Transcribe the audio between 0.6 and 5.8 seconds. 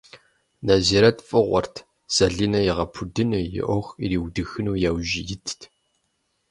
Нэзирэт фыгъуэрт, Зэлинэ игъэпудыну, и ӏуэху ириудыхыну яужь итт.